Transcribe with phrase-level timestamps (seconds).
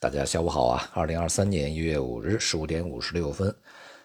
[0.00, 0.88] 大家下午好啊！
[0.94, 3.52] 二零二三年一月五日十五点五十六分，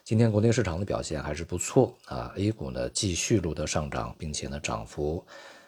[0.04, 2.34] 今天国内市场的表现还是不错啊。
[2.36, 5.24] A 股呢继续录得上涨，并且呢涨幅，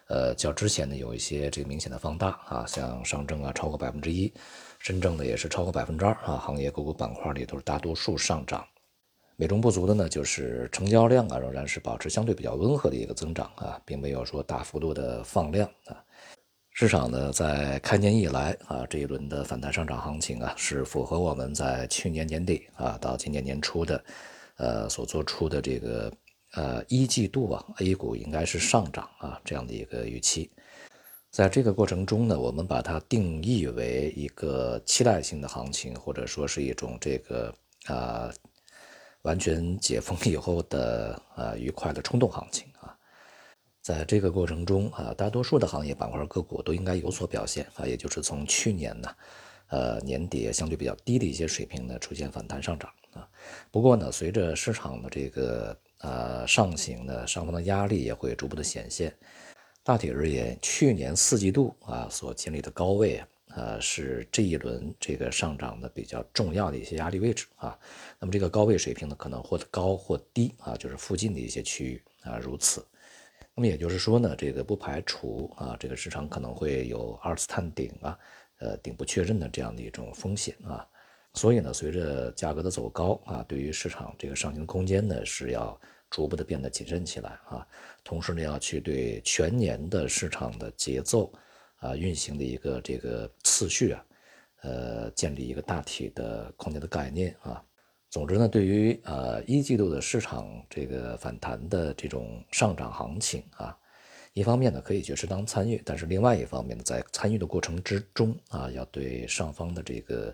[0.07, 2.65] 呃较之前呢有一些这个明显的放大啊。
[2.65, 4.33] 像上证啊超过百分之一，
[4.79, 6.38] 深证呢也是超过百分之二啊。
[6.38, 8.66] 行业个股板块里都是大多数上涨。
[9.36, 16.04] 美中不足的呢就是成交量啊仍然是保持相对比较温和的一个增长啊，并没有说大幅度的放量啊。
[16.78, 24.04] 市场呢，在开年以来啊，这一轮的反弹上涨行情啊，是符合我们在去年年底啊到今年年初的，
[24.57, 26.11] 呃所做出的这个
[26.52, 30.52] 呃一季度啊 A 股应该是上涨啊这样的一个预期。
[31.32, 37.55] 在这个过程中呢，我们把它定义为一个期待性的行情，或者说是一种这个
[37.86, 38.30] 啊
[39.22, 42.67] 完全解封以后的呃愉快的冲动行情。
[43.86, 49.16] 在这个过程中啊，大多数的行业板块个股都应该有所表现啊，也就是从去年呢，
[49.67, 53.30] 呃年底相对比较低的一些水平呢，出现反弹上涨啊。
[53.70, 59.16] 不过呢，随着市场的这个呃上行呢，上方的压力也会逐步的显现。
[59.83, 67.77] 大体而言，去年四季度啊所经历的高位啊，呃是这一轮这个上涨的比较重要的一些压力位置啊。
[68.20, 72.83] 那么这个高位水平呢，可能或高或低啊，就是附近的一些区域啊，如此。
[73.58, 78.20] 那么也就是说呢，这个不排除啊，这个市场可能会有二次探顶啊，
[78.59, 80.86] 呃，顶部确认的这样的一种风险啊。
[81.34, 87.66] 所以呢，随着价格的走高啊，对于市场这个上行空间呢，是要逐步的变得谨慎起来啊。
[88.03, 91.31] 同时呢，要去对全年的市场的节奏
[91.78, 94.06] 啊、运行的一个这个次序啊，
[94.64, 97.64] 呃，建立一个大体的空间的概念啊。
[98.16, 103.77] 总之呢，对于呃一季度的市场这个反弹的这种上涨行情啊，
[104.31, 110.33] 一方面呢可以去适当参与，但是另外一方面呢，在参与的过程之中啊，要对上方的这个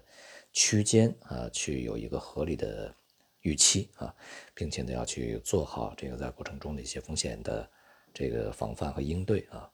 [0.54, 2.94] 区间啊去有一个合理的
[3.42, 4.14] 预期啊，
[4.54, 7.68] 并且呢要去做好这个在过程中的一些风险的
[8.14, 9.68] 这个防范和应对啊。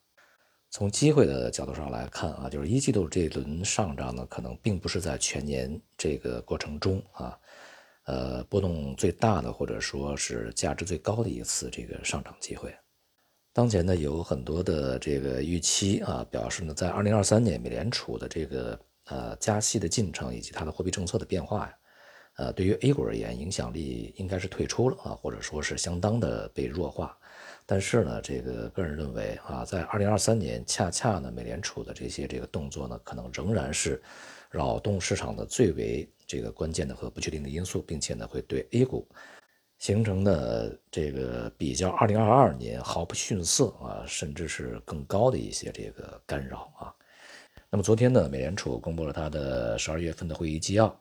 [0.69, 7.37] 从机会的角度上来看啊，就是一季度这一轮上涨呢，可能并不是在全年这个过程中啊。
[8.07, 12.73] 呃，波动最大的或者说是价值最高的一次这个上涨机会，
[13.51, 21.73] 当前呢有很多的这个预期啊，表示呢在二零二三年美联储的这个呃加息的进程以及它的货币政策的变化呀，
[22.37, 27.17] 呃，对于 A 股而言影响力应该是退出了啊，或者说是相当的被弱化。
[27.65, 34.01] 但是呢，这个个人认为啊，在二零二三年恰恰呢美联储的这些这个动作呢，可能仍然是
[34.49, 36.07] 扰动市场的最为。
[36.29, 39.07] 这个关键的和不确定的因素，并且呢会对 A 股
[39.77, 46.93] 形成的这个比较2022年毫不逊色啊，甚至是更高的一些这个干扰啊。
[47.69, 50.93] 那么昨天呢，美联储公布了它的十二月份的会议纪要，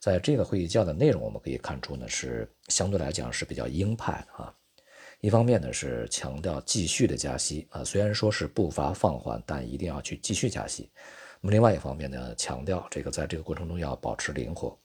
[0.00, 4.52] 在这个会议纪要的内容，我们可以看出呢是相对来讲是比较鹰派的啊。
[5.20, 10.90] 一方面呢是强调继续的加息啊，虽然说是步伐放缓，但一定要去继续加息。
[11.44, 14.78] 那么另外一方面呢，强调这个在这个过程中要保持灵活。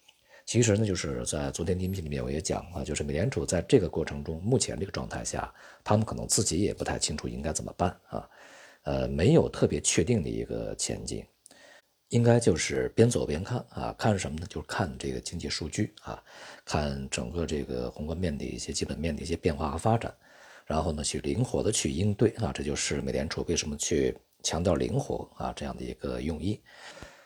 [0.44, 5.54] 其实呢，就是在昨天音频里面我也讲啊，就是美联储在这个过程中，目前这个状态下，
[5.84, 8.30] 他们可能自己也不太清楚应该怎么办啊，
[8.86, 11.24] 呃，没有特别确定的一个前景，
[12.10, 14.48] 应该就是边走边看啊，看什么呢？
[14.50, 16.24] 就是看这个经济数据啊，
[16.66, 20.12] 看整个这个宏观面的一些基本面的一些变化和发展，
[20.66, 24.18] 然后呢，去灵活的去应对啊，这就是美联储为什么去。
[24.44, 26.62] 强调灵活啊，这样的一个用意。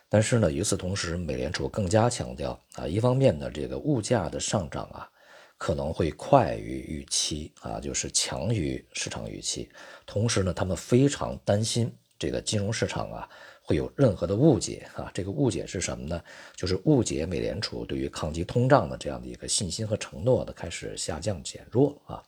[0.10, 5.10] 但是呢，与此同时，美联储更加强调啊，一方面呢，这个物价的上涨啊，
[5.58, 9.70] 可能会快于预期啊，就是强于市场预期。
[10.06, 11.90] 同时呢，他们非常担心
[12.20, 13.30] 这个金融市场啊
[13.62, 15.10] 会有任何的误解啊。
[15.14, 16.22] 这个误解是什么呢？
[16.58, 22.22] 就是误解美联储对于抗击通胀的这样的一个信心和承诺的开始下降减弱啊，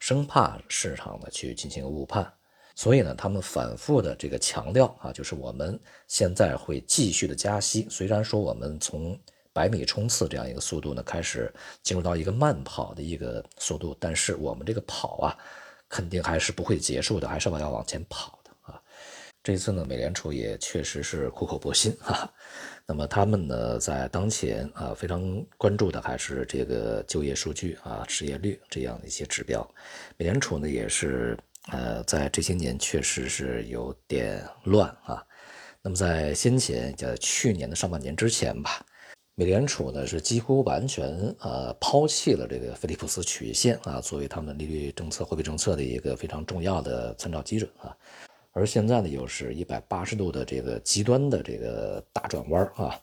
[0.00, 2.32] 生怕市场呢去进行误判。
[2.78, 7.86] 所以呢，他们反复的这个强调啊，就是我们现在会继续的加息。
[7.88, 9.18] 虽然说我们从
[9.50, 11.50] 百米冲刺这样一个速度呢，开始
[11.82, 15.38] 进入到一个慢跑的一个速度，但是我们这个跑啊，
[15.88, 18.78] 肯定还是不会结束的，还是要往前跑的啊。
[19.42, 22.30] 这一次呢，美联储也确实是苦口婆心啊。
[22.86, 29.66] 那么他们呢，在当前啊，非常关注的还是这个就业数据啊、失业率这样的一些指标。
[30.18, 31.34] 美联储呢，也是。
[31.72, 35.24] 呃，在这些年确实是有点乱啊。
[35.82, 38.84] 那么在先前，在去年的上半年之前吧，
[39.34, 41.08] 美联储呢是几乎完全
[41.40, 47.96] 呃抛弃了这个菲利普斯曲线啊，作为他们利率政策、货币政策的一个非常重要的参照基准啊。
[48.52, 53.00] 而现在呢，又是一百八十度的这个极端的这个大转弯啊。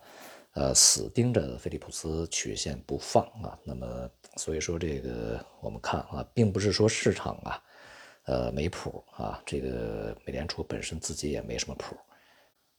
[0.56, 3.58] 呃，死盯着菲利普斯曲线不放啊。
[3.64, 4.08] 那么，
[4.38, 7.60] 所以说这个我们看啊，并不是说市场啊，
[8.26, 11.96] 呃，没谱啊，这个美联储本身自己也没什么谱。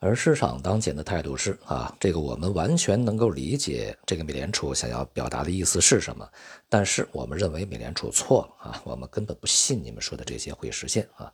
[0.01, 6.29] 而市场当前的态度是啊，这个我们完全能够理解这个美联储想要表达的意思是什么，
[6.69, 11.33] 但是我们认为美联储错了啊，我们根本不信你们说的这些会实现啊。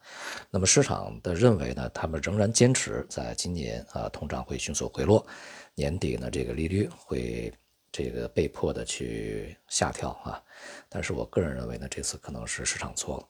[0.51, 5.27] 那么市场的认为呢，他们仍然坚持在今年啊，通胀会迅速回落，
[5.75, 7.53] 年底呢，这个利率会
[7.91, 10.41] 这个被迫的去下调啊。
[10.89, 13.27] 但是我个人认为呢，这次可能是市场错了。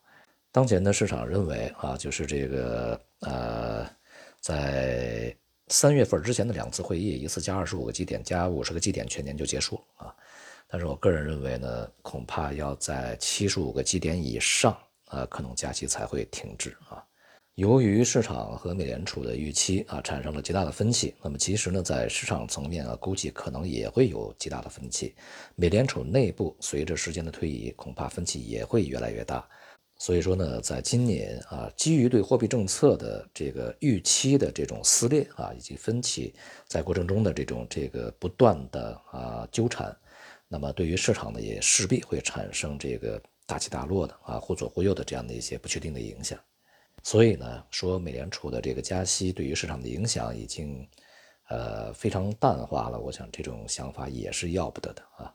[0.52, 3.86] 当前的市场认为啊，就是这个呃。
[4.42, 5.36] 在
[5.68, 10.16] 三月份之前的两次会议，一次加二十五个基点，加五十个基点，全年就结束了啊。
[10.66, 14.74] 但是我个人认为呢，恐怕要在七十五个基点以上
[15.08, 17.04] 啊，可能加息才会停止啊。
[17.56, 25.14] 由于市场和美联储的预期啊产生了极大的分歧，那么其实呢，在市场层面啊，估计可能也会有极大的分歧。
[25.54, 29.46] 美联储内部随着时间的推移，恐怕分歧也会越来越大。
[30.02, 36.34] 所以说呢，在今年啊，基于对货币政策的这个预期的这种撕裂啊，以及分歧，
[36.66, 39.94] 在过程中的这种这个不断的啊纠缠，
[40.48, 46.40] 那么对于市场呢，也势必会产生这个大起大落的啊，忽左忽右的这样的一些不确定的影响。
[47.02, 50.88] 所以呢，说美联储的这个加息对于市场的影响已经
[51.50, 55.34] 呃非常淡化了，我想这种想法也是要不得的啊。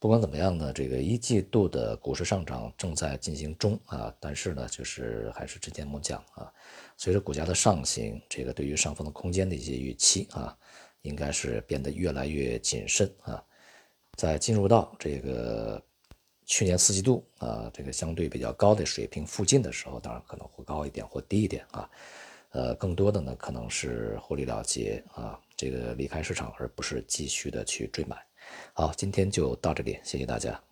[0.00, 6.50] 不管怎么样呢，这个一季度的股市上涨正在进行中啊，但是呢，就是还是只见木匠啊。
[6.96, 10.56] 随着股价的上行，这个对于上方的空间的一些预期啊，
[11.02, 13.44] 应该是变得越来越谨慎啊。
[14.16, 15.82] 在进入到这个
[16.46, 21.90] 去年四季度啊，这个相对比较高的水平附近的时候，当然可能会高一点或低一点啊。
[22.52, 28.16] 呃，更多的呢，可能是获利了结啊，这个离开市场，而不是继续的去追买。
[28.72, 30.69] 好，今天就到这里，谢谢大家。